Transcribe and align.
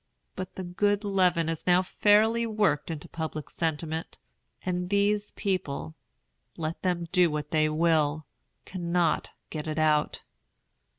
But 0.35 0.55
the 0.55 0.63
good 0.63 1.03
leaven 1.03 1.47
is 1.47 1.67
now 1.67 1.83
fairly 1.83 2.47
worked 2.47 2.89
into 2.89 3.07
public 3.07 3.51
sentiment, 3.51 4.17
and 4.65 4.89
these 4.89 5.29
people, 5.33 5.93
let 6.57 6.81
them 6.81 7.05
do 7.11 7.29
what 7.29 7.51
they 7.51 7.69
will, 7.69 8.25
cannot 8.65 9.29
get 9.51 9.67
it 9.67 9.77
out. 9.77 10.23